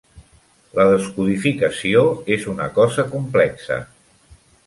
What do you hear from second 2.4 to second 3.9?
una cosa complexa.